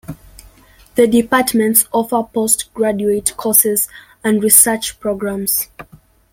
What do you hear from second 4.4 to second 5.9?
research programmes.